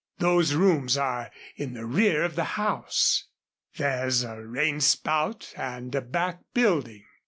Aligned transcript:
Those 0.17 0.55
rooms 0.55 0.97
are 0.97 1.29
in 1.57 1.75
the 1.75 1.85
rear 1.85 2.23
of 2.23 2.35
the 2.35 2.43
house. 2.57 3.25
There's 3.77 4.23
a 4.23 4.41
rain 4.43 4.79
spout 4.81 5.53
and 5.55 5.93
a 5.93 6.01
back 6.01 6.39
building. 6.55 7.05